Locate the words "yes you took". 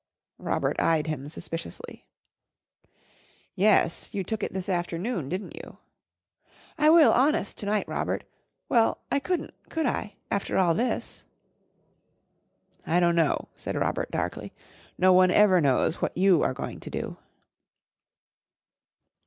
3.53-4.41